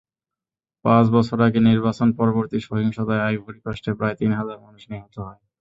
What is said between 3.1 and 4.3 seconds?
ivory কোস্টে প্রায়